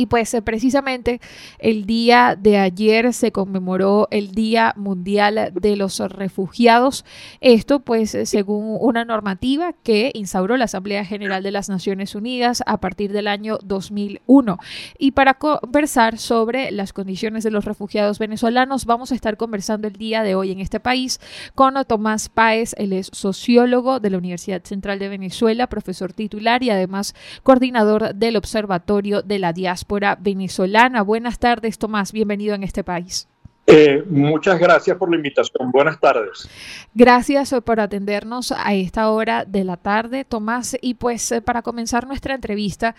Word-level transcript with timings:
Y 0.00 0.06
pues 0.06 0.32
eh, 0.32 0.40
precisamente 0.40 1.20
el 1.58 1.84
día 1.84 2.34
de 2.34 2.56
ayer 2.56 3.12
se 3.12 3.32
conmemoró 3.32 4.08
el 4.10 4.30
Día 4.30 4.72
Mundial 4.78 5.52
de 5.52 5.76
los 5.76 5.98
Refugiados. 5.98 7.04
Esto 7.42 7.80
pues 7.80 8.14
eh, 8.14 8.24
según 8.24 8.78
una 8.80 9.04
normativa 9.04 9.74
que 9.82 10.10
instauró 10.14 10.56
la 10.56 10.64
Asamblea 10.64 11.04
General 11.04 11.42
de 11.42 11.50
las 11.50 11.68
Naciones 11.68 12.14
Unidas 12.14 12.62
a 12.64 12.80
partir 12.80 13.12
del 13.12 13.26
año 13.26 13.58
2001. 13.62 14.58
Y 14.98 15.10
para 15.10 15.34
conversar 15.34 16.16
sobre 16.16 16.70
las 16.70 16.94
condiciones 16.94 17.44
de 17.44 17.50
los 17.50 17.66
refugiados 17.66 18.18
venezolanos 18.18 18.86
vamos 18.86 19.12
a 19.12 19.14
estar 19.14 19.36
conversando 19.36 19.86
el 19.86 19.96
día 19.96 20.22
de 20.22 20.34
hoy 20.34 20.50
en 20.50 20.60
este 20.60 20.80
país 20.80 21.20
con 21.54 21.74
Tomás 21.86 22.30
Páez, 22.30 22.74
él 22.78 22.94
es 22.94 23.10
sociólogo 23.12 24.00
de 24.00 24.08
la 24.08 24.16
Universidad 24.16 24.64
Central 24.64 24.98
de 24.98 25.10
Venezuela, 25.10 25.66
profesor 25.66 26.14
titular 26.14 26.62
y 26.62 26.70
además 26.70 27.14
coordinador 27.42 28.14
del 28.14 28.38
Observatorio 28.38 29.20
de 29.20 29.38
la 29.38 29.52
Diáspora 29.52 29.89
venezolana. 30.20 31.02
Buenas 31.02 31.38
tardes, 31.38 31.78
Tomás. 31.78 32.12
Bienvenido 32.12 32.54
en 32.54 32.62
este 32.62 32.84
país. 32.84 33.28
Eh, 33.66 34.02
muchas 34.08 34.58
gracias 34.58 34.96
por 34.96 35.10
la 35.10 35.16
invitación. 35.16 35.70
Buenas 35.70 36.00
tardes. 36.00 36.48
Gracias 36.94 37.54
por 37.64 37.78
atendernos 37.78 38.52
a 38.52 38.74
esta 38.74 39.10
hora 39.10 39.44
de 39.44 39.62
la 39.62 39.76
tarde, 39.76 40.24
Tomás. 40.24 40.76
Y 40.80 40.94
pues 40.94 41.30
eh, 41.30 41.40
para 41.40 41.62
comenzar 41.62 42.06
nuestra 42.06 42.34
entrevista, 42.34 42.96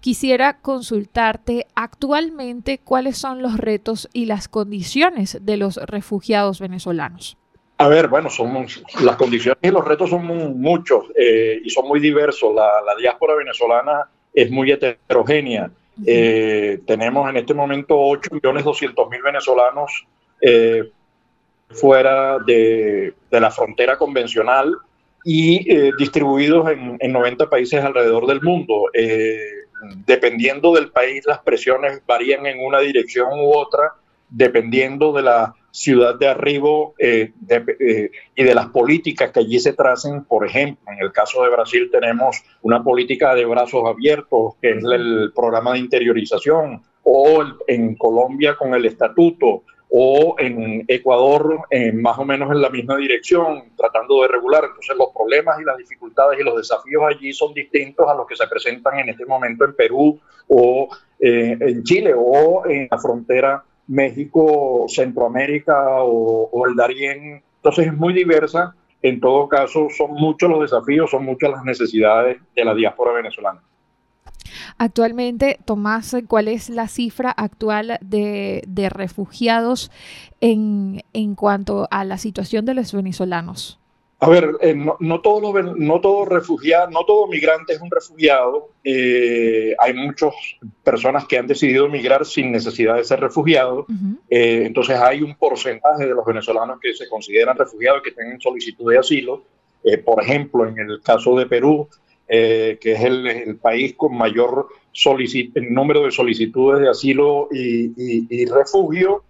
quisiera 0.00 0.58
consultarte 0.60 1.66
actualmente 1.74 2.78
cuáles 2.78 3.18
son 3.18 3.42
los 3.42 3.58
retos 3.58 4.08
y 4.12 4.24
las 4.26 4.48
condiciones 4.48 5.38
de 5.42 5.56
los 5.58 5.76
refugiados 5.76 6.58
venezolanos. 6.58 7.36
A 7.76 7.88
ver, 7.88 8.08
bueno, 8.08 8.30
son 8.30 8.66
las 9.02 9.16
condiciones 9.16 9.58
y 9.60 9.68
los 9.68 9.84
retos 9.84 10.08
son 10.08 10.24
muchos 10.58 11.04
eh, 11.18 11.60
y 11.62 11.68
son 11.68 11.86
muy 11.86 12.00
diversos. 12.00 12.54
La, 12.54 12.80
la 12.86 12.94
diáspora 12.96 13.34
venezolana 13.34 14.08
es 14.32 14.50
muy 14.50 14.70
heterogénea. 14.70 15.70
Eh, 16.06 16.80
tenemos 16.86 17.28
en 17.30 17.36
este 17.36 17.54
momento 17.54 17.96
8.200.000 17.96 19.22
venezolanos 19.22 20.06
eh, 20.40 20.90
fuera 21.70 22.38
de, 22.38 23.14
la 23.30 23.50
frontera 23.50 23.96
convencional 23.96 24.76
y 25.24 25.70
eh, 25.72 25.92
distribuidos 25.96 26.70
en, 26.70 26.96
en, 27.00 27.12
90 27.12 27.48
países 27.48 27.82
alrededor 27.82 28.26
del 28.26 28.42
mundo. 28.42 28.90
dependiendo 30.06 30.72
del 30.74 30.90
país, 30.90 31.24
las 31.26 31.40
presiones 31.40 32.00
varían 32.06 32.46
en 32.46 32.64
una 32.64 32.80
dirección 32.80 33.28
u 33.32 33.54
otra, 33.54 33.92
dependiendo 34.28 35.12
de 35.12 35.22
la 35.22 35.54
ciudad 35.74 36.14
de 36.14 36.28
arribo 36.28 36.94
eh, 37.00 37.32
eh, 37.48 38.10
y 38.36 38.44
de 38.44 38.54
las 38.54 38.68
políticas 38.68 39.32
que 39.32 39.40
allí 39.40 39.58
se 39.58 39.72
tracen. 39.72 40.24
Por 40.24 40.46
ejemplo, 40.46 40.84
en 40.92 41.04
el 41.04 41.10
caso 41.10 41.42
de 41.42 41.50
Brasil 41.50 41.88
tenemos 41.90 42.44
una 42.62 42.84
política 42.84 43.34
de 43.34 43.44
brazos 43.44 43.82
abiertos, 43.84 44.54
que 44.62 44.70
es 44.70 44.84
el 44.84 45.32
programa 45.34 45.72
de 45.72 45.80
interiorización, 45.80 46.80
o 47.02 47.42
en 47.66 47.96
Colombia 47.96 48.54
con 48.56 48.72
el 48.72 48.86
estatuto, 48.86 49.64
o 49.90 50.36
en 50.38 50.84
Ecuador 50.86 51.58
más 51.94 52.18
o 52.18 52.24
menos 52.24 52.50
en 52.52 52.62
la 52.62 52.70
misma 52.70 52.96
dirección, 52.96 53.72
tratando 53.76 54.22
de 54.22 54.28
regular. 54.28 54.64
Entonces 54.64 54.96
los 54.96 55.08
problemas 55.12 55.60
y 55.60 55.64
las 55.64 55.76
dificultades 55.76 56.38
y 56.38 56.44
los 56.44 56.56
desafíos 56.56 57.02
allí 57.08 57.32
son 57.32 57.52
distintos 57.52 58.08
a 58.08 58.14
los 58.14 58.26
que 58.26 58.36
se 58.36 58.46
presentan 58.46 59.00
en 59.00 59.08
este 59.08 59.26
momento 59.26 59.64
en 59.64 59.74
Perú 59.74 60.20
o 60.48 60.88
eh, 61.18 61.56
en 61.60 61.82
Chile 61.82 62.12
o 62.16 62.64
en 62.66 62.88
la 62.90 62.98
frontera 62.98 63.64
México, 63.86 64.86
Centroamérica 64.88 66.02
o, 66.02 66.66
el 66.66 66.74
Darién. 66.76 67.42
Entonces 67.56 67.86
es 67.86 67.94
muy 67.94 68.12
diversa. 68.12 68.74
En 69.02 69.20
todo 69.20 69.48
caso, 69.48 69.88
son 69.90 70.12
muchos 70.12 70.48
los 70.48 70.62
desafíos, 70.62 71.10
son 71.10 71.24
muchas 71.24 71.50
las 71.50 71.64
necesidades 71.64 72.38
de 72.54 72.64
la 72.64 72.74
diáspora 72.74 73.12
venezolana. 73.12 73.60
Actualmente, 74.78 75.58
Tomás, 75.64 76.16
¿cuál 76.26 76.48
es 76.48 76.70
la 76.70 76.88
cifra 76.88 77.30
actual 77.30 77.98
de, 78.00 78.90
refugiados 78.90 79.90
en, 80.40 81.02
en 81.12 81.34
cuanto 81.34 81.86
a 81.90 82.04
la 82.04 82.18
situación 82.18 82.64
de 82.64 82.74
los 82.74 82.92
venezolanos? 82.92 83.78
A 84.20 84.28
ver, 84.28 84.52
eh, 84.60 84.74
no, 84.74 84.96
no, 85.00 85.20
todo 85.20 85.52
no 85.62 86.00
todo 86.00 86.24
refugiado, 86.24 86.88
no 86.90 87.04
todo 87.04 87.26
migrante 87.26 87.74
es 87.74 87.80
un 87.80 87.90
refugiado. 87.90 88.70
Eh, 88.82 89.74
hay 89.78 89.92
muchas 89.92 90.32
personas 90.82 91.26
que 91.26 91.36
han 91.36 91.46
decidido 91.46 91.88
migrar 91.88 92.24
sin 92.24 92.52
necesidad 92.52 92.96
de 92.96 93.04
ser 93.04 93.20
refugiados. 93.20 93.86
Eh, 94.30 94.62
entonces 94.66 94.96
hay 94.96 95.20
un 95.20 95.34
porcentaje 95.34 96.06
de 96.06 96.14
los 96.14 96.24
venezolanos 96.24 96.78
que 96.80 96.94
se 96.94 97.08
consideran 97.08 97.58
refugiados 97.58 98.00
y 98.00 98.08
que 98.08 98.16
tienen 98.16 98.40
solicitud 98.40 98.90
de 98.90 98.98
asilo. 98.98 99.42
por 100.04 100.22
ejemplo, 100.22 100.66
en 100.66 100.78
el 100.78 101.02
caso 101.02 101.36
de 101.36 101.46
Perú, 101.46 101.88
que 102.26 102.78
es 102.80 103.00
el, 103.02 103.56
país 103.56 103.94
con 103.94 104.16
mayor 104.16 104.68
número 105.70 106.04
de 106.04 106.10
solicitudes 106.12 106.80
de 106.80 106.88
asilo 106.88 107.48
y, 107.50 107.92
y, 107.96 108.26
y 108.30 108.46
refugio, 108.46 109.22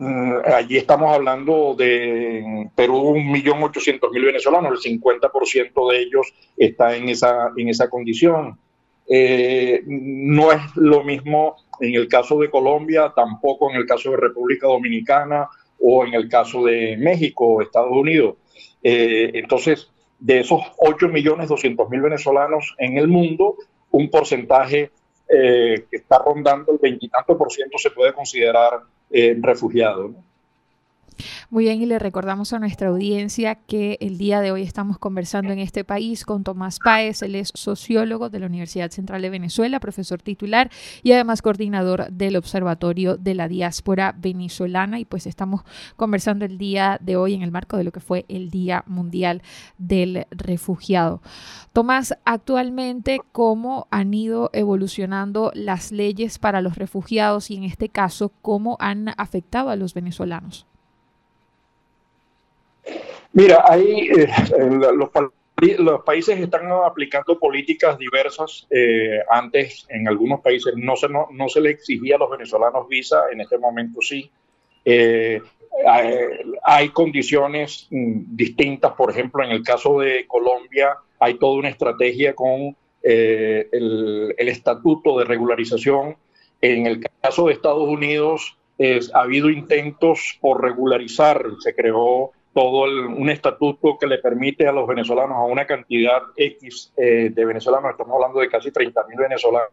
allí 0.00 0.78
estamos 0.78 1.14
hablando 1.14 1.74
de 1.76 2.70
Perú, 2.74 3.14
1.800.000 3.16 4.24
venezolanos, 4.24 4.84
el 4.84 5.00
50% 5.00 5.90
de 5.90 5.98
ellos 6.00 6.32
está 6.56 6.96
en 6.96 7.08
esa, 7.08 7.50
en 7.56 7.68
esa 7.68 7.88
condición. 7.90 8.58
Eh, 9.08 9.82
no 9.86 10.52
es 10.52 10.60
lo 10.76 11.02
mismo 11.02 11.56
en 11.80 11.94
el 11.94 12.08
caso 12.08 12.38
de 12.38 12.48
Colombia, 12.48 13.12
tampoco 13.14 13.70
en 13.70 13.76
el 13.76 13.86
caso 13.86 14.12
de 14.12 14.16
República 14.16 14.68
Dominicana 14.68 15.48
o 15.80 16.06
en 16.06 16.14
el 16.14 16.28
caso 16.28 16.64
de 16.64 16.96
México 16.96 17.46
o 17.46 17.62
Estados 17.62 17.92
Unidos. 17.92 18.36
Eh, 18.82 19.32
entonces, 19.34 19.90
de 20.18 20.40
esos 20.40 20.60
8.200.000 20.78 22.02
venezolanos 22.02 22.74
en 22.78 22.98
el 22.98 23.08
mundo, 23.08 23.56
un 23.90 24.10
porcentaje 24.10 24.92
eh, 25.32 25.86
que 25.90 25.96
está 25.96 26.18
rondando 26.18 26.72
el 26.72 26.78
veintitantos 26.78 27.36
por 27.36 27.52
ciento 27.52 27.78
se 27.78 27.90
puede 27.90 28.12
considerar 28.12 28.80
eh, 29.10 29.36
refugiado. 29.40 30.14
Muy 31.50 31.64
bien, 31.64 31.82
y 31.82 31.86
le 31.86 31.98
recordamos 31.98 32.52
a 32.52 32.58
nuestra 32.58 32.88
audiencia 32.88 33.54
que 33.54 33.98
el 34.00 34.18
día 34.18 34.40
de 34.40 34.52
hoy 34.52 34.62
estamos 34.62 34.98
conversando 34.98 35.52
en 35.52 35.58
este 35.58 35.84
país 35.84 36.24
con 36.24 36.44
Tomás 36.44 36.78
Páez, 36.78 37.22
él 37.22 37.34
es 37.34 37.50
sociólogo 37.54 38.30
de 38.30 38.40
la 38.40 38.46
Universidad 38.46 38.90
Central 38.90 39.22
de 39.22 39.30
Venezuela, 39.30 39.80
profesor 39.80 40.22
titular 40.22 40.70
y 41.02 41.12
además 41.12 41.42
coordinador 41.42 42.10
del 42.10 42.36
Observatorio 42.36 43.16
de 43.16 43.34
la 43.34 43.48
Diáspora 43.48 44.14
Venezolana. 44.18 44.98
Y 44.98 45.04
pues 45.04 45.26
estamos 45.26 45.62
conversando 45.96 46.44
el 46.44 46.58
día 46.58 46.98
de 47.00 47.16
hoy 47.16 47.34
en 47.34 47.42
el 47.42 47.50
marco 47.50 47.76
de 47.76 47.84
lo 47.84 47.92
que 47.92 48.00
fue 48.00 48.24
el 48.28 48.50
Día 48.50 48.84
Mundial 48.86 49.42
del 49.78 50.26
Refugiado. 50.30 51.22
Tomás, 51.72 52.16
actualmente, 52.24 53.20
¿cómo 53.32 53.86
han 53.90 54.12
ido 54.14 54.50
evolucionando 54.52 55.52
las 55.54 55.92
leyes 55.92 56.38
para 56.38 56.60
los 56.60 56.76
refugiados 56.76 57.50
y 57.50 57.56
en 57.56 57.64
este 57.64 57.88
caso, 57.88 58.32
cómo 58.42 58.76
han 58.80 59.08
afectado 59.16 59.70
a 59.70 59.76
los 59.76 59.94
venezolanos? 59.94 60.66
Mira, 63.32 63.64
ahí 63.68 64.08
eh, 64.08 64.28
los, 65.78 66.02
países 66.04 66.40
están 66.40 66.70
aplicando 66.72 67.38
políticas 67.38 67.96
diversas. 67.98 68.66
Eh, 68.70 69.20
antes, 69.30 69.86
en 69.88 70.08
algunos 70.08 70.40
países 70.40 70.74
no 70.76 70.96
se, 70.96 71.08
no, 71.08 71.48
se 71.48 71.60
le 71.60 71.70
exigía 71.70 72.16
a 72.16 72.18
los 72.18 72.30
venezolanos 72.30 72.88
visa, 72.88 73.24
en 73.32 73.40
este 73.40 73.58
momento 73.58 74.00
sí. 74.02 74.30
Eh, 74.84 75.40
hay, 76.64 76.88
condiciones 76.88 77.86
mm, 77.90 78.34
distintas, 78.34 78.92
por 78.92 79.10
ejemplo, 79.10 79.44
en 79.44 79.50
el 79.50 79.62
caso 79.62 80.00
de 80.00 80.26
Colombia 80.26 80.96
hay 81.20 81.34
toda 81.34 81.58
una 81.58 81.68
estrategia 81.68 82.34
con 82.34 82.76
el, 83.02 84.34
estatuto 84.38 85.18
de 85.18 85.24
regularización. 85.24 86.16
En 86.60 86.86
el 86.86 87.06
caso 87.22 87.46
de 87.46 87.52
Estados 87.52 87.88
Unidos 87.88 88.56
ha 89.14 89.20
habido 89.20 89.50
intentos 89.50 90.38
por 90.40 90.62
regularizar, 90.62 91.44
se 91.60 91.74
creó 91.74 92.32
todo 92.52 92.82
un 92.84 93.30
estatuto 93.30 93.96
que 93.98 94.06
le 94.06 94.18
permite 94.18 94.66
a 94.66 94.72
los 94.72 94.86
venezolanos, 94.86 95.36
a 95.36 95.44
una 95.44 95.66
cantidad 95.66 96.20
X 96.36 96.92
eh, 96.96 97.30
de 97.30 97.44
venezolanos, 97.44 97.92
estamos 97.92 98.14
hablando 98.14 98.40
de 98.40 98.48
casi 98.48 98.72
30 98.72 99.06
mil 99.06 99.18
venezolanos, 99.18 99.70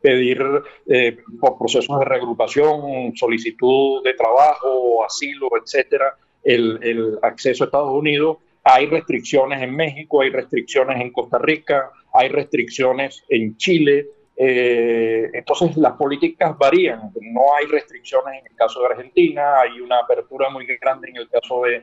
pedir 0.00 0.40
eh, 0.86 1.18
por 1.40 1.58
procesos 1.58 1.98
de 1.98 2.04
reagrupación, 2.04 3.16
solicitud 3.16 4.02
de 4.04 4.14
trabajo, 4.14 5.04
asilo, 5.04 5.48
etcétera, 5.60 6.16
el, 6.44 6.78
el, 6.82 7.18
acceso 7.22 7.64
a 7.64 7.66
Estados 7.66 7.92
Unidos. 7.92 8.38
Hay 8.62 8.86
restricciones 8.86 9.62
en 9.62 9.74
México, 9.74 10.20
hay 10.20 10.30
restricciones 10.30 11.00
en 11.00 11.12
Costa 11.12 11.38
Rica, 11.38 11.90
hay 12.12 12.28
restricciones 12.28 13.24
en 13.28 13.56
Chile. 13.56 14.06
Eh, 14.36 15.30
entonces 15.34 15.76
las 15.76 15.94
políticas 15.94 16.56
varían, 16.56 17.12
no 17.20 17.54
hay 17.54 17.66
restricciones 17.66 18.40
en 18.40 18.46
el 18.46 18.56
caso 18.56 18.80
de 18.80 18.86
Argentina, 18.86 19.60
hay 19.60 19.80
una 19.80 19.98
apertura 19.98 20.48
muy 20.48 20.64
grande 20.80 21.10
en 21.10 21.16
el 21.16 21.28
caso 21.28 21.62
de 21.62 21.82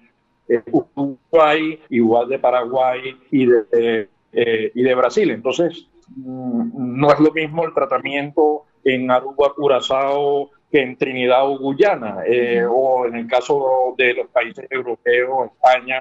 Uruguay, 0.71 1.79
igual 1.89 2.29
de 2.29 2.39
Paraguay 2.39 3.17
y 3.31 3.45
de, 3.45 4.09
eh, 4.31 4.71
y 4.73 4.83
de 4.83 4.95
Brasil. 4.95 5.31
Entonces, 5.31 5.87
mm, 6.15 6.99
no 6.99 7.11
es 7.11 7.19
lo 7.19 7.31
mismo 7.31 7.65
el 7.65 7.73
tratamiento 7.73 8.63
en 8.83 9.11
Aruba, 9.11 9.53
Curazao 9.55 10.49
que 10.71 10.81
en 10.81 10.97
Trinidad 10.97 11.49
o 11.49 11.57
Guyana, 11.57 12.23
eh, 12.25 12.65
o 12.69 13.05
en 13.05 13.15
el 13.15 13.27
caso 13.27 13.95
de 13.97 14.13
los 14.13 14.27
países 14.27 14.67
europeos, 14.69 15.51
España, 15.53 15.99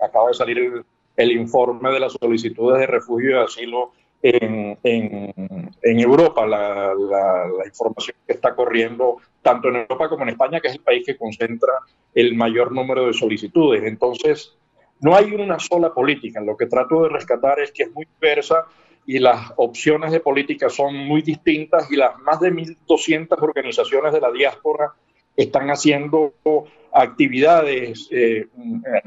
acaba 0.00 0.28
de 0.28 0.34
salir 0.34 0.58
el, 0.58 0.84
el 1.16 1.32
informe 1.32 1.90
de 1.90 2.00
las 2.00 2.12
solicitudes 2.12 2.80
de 2.80 2.86
refugio 2.86 3.30
y 3.30 3.44
asilo 3.44 3.92
en, 4.22 4.78
en, 4.84 5.70
en 5.82 6.00
Europa, 6.00 6.46
la, 6.46 6.94
la, 6.94 7.48
la, 7.58 7.66
información 7.66 8.16
que 8.26 8.34
está 8.34 8.54
corriendo 8.54 9.16
tanto 9.42 9.68
en 9.68 9.76
Europa 9.76 10.08
como 10.08 10.22
en 10.22 10.30
España, 10.30 10.60
que 10.60 10.68
es 10.68 10.74
el 10.74 10.80
país 10.80 11.04
que 11.04 11.16
concentra 11.16 11.72
el 12.14 12.34
mayor 12.34 12.72
número 12.72 13.06
de 13.06 13.12
solicitudes. 13.12 13.82
Entonces, 13.84 14.56
no 15.00 15.16
hay 15.16 15.34
una 15.34 15.58
sola 15.58 15.92
política. 15.92 16.40
Lo 16.40 16.56
que 16.56 16.66
trato 16.66 17.02
de 17.02 17.08
rescatar 17.08 17.58
es 17.60 17.72
que 17.72 17.82
es 17.82 17.92
muy 17.92 18.06
diversa 18.20 18.66
y 19.04 19.18
las 19.18 19.52
opciones 19.56 20.12
de 20.12 20.20
política 20.20 20.68
son 20.68 20.94
muy 20.94 21.22
distintas 21.22 21.90
y 21.90 21.96
las 21.96 22.16
más 22.20 22.38
de 22.38 22.52
1.200 22.52 23.42
organizaciones 23.42 24.12
de 24.12 24.20
la 24.20 24.30
diáspora 24.30 24.92
están 25.36 25.68
haciendo 25.70 26.34
actividades, 26.92 28.08
eh, 28.12 28.46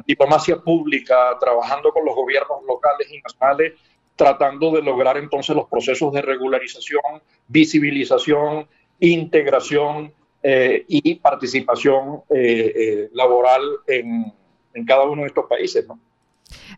diplomacia 0.06 0.58
pública, 0.58 1.38
trabajando 1.40 1.92
con 1.92 2.04
los 2.04 2.16
gobiernos 2.16 2.64
locales 2.68 3.08
y 3.12 3.22
nacionales, 3.22 3.74
tratando 4.16 4.72
de 4.72 4.82
lograr 4.82 5.18
entonces 5.18 5.56
los 5.56 5.68
procesos 5.68 6.14
de 6.14 6.22
regularización, 6.22 7.22
visibilización, 7.48 8.68
integración 9.00 10.14
eh, 10.42 10.86
y 10.88 11.16
participación 11.16 12.22
eh, 12.30 12.74
eh 12.76 13.10
laboral 13.14 13.62
en, 13.88 14.32
en, 14.74 14.86
cada 14.86 15.04
uno 15.04 15.24
de 15.24 15.28
estos 15.28 15.46
países. 15.48 15.88
¿no? 15.88 16.00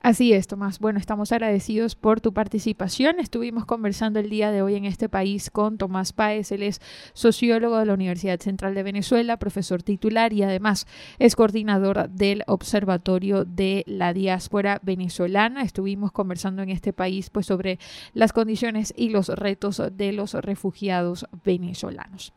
Así 0.01 0.33
es, 0.33 0.47
Tomás. 0.47 0.79
Bueno, 0.79 0.99
estamos 0.99 1.31
agradecidos 1.31 1.95
por 1.95 2.21
tu 2.21 2.33
participación. 2.33 3.19
Estuvimos 3.19 3.65
conversando 3.65 4.19
el 4.19 4.29
día 4.29 4.51
de 4.51 4.61
hoy 4.61 4.75
en 4.75 4.85
este 4.85 5.09
país 5.09 5.49
con 5.49 5.77
Tomás 5.77 6.13
Páez. 6.13 6.51
Él 6.51 6.63
es 6.63 6.81
sociólogo 7.13 7.77
de 7.77 7.85
la 7.85 7.93
Universidad 7.93 8.39
Central 8.39 8.75
de 8.75 8.83
Venezuela, 8.83 9.37
profesor 9.37 9.83
titular 9.83 10.33
y 10.33 10.43
además 10.43 10.87
es 11.19 11.35
coordinador 11.35 12.09
del 12.09 12.43
Observatorio 12.47 13.45
de 13.45 13.83
la 13.87 14.13
Diáspora 14.13 14.79
Venezolana. 14.83 15.63
Estuvimos 15.63 16.11
conversando 16.11 16.61
en 16.61 16.69
este 16.69 16.93
país 16.93 17.29
pues, 17.29 17.45
sobre 17.45 17.79
las 18.13 18.33
condiciones 18.33 18.93
y 18.95 19.09
los 19.09 19.29
retos 19.29 19.81
de 19.91 20.13
los 20.13 20.33
refugiados 20.33 21.25
venezolanos. 21.43 22.33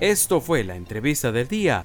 Esto 0.00 0.40
fue 0.40 0.64
la 0.64 0.76
entrevista 0.76 1.30
del 1.30 1.46
día 1.46 1.84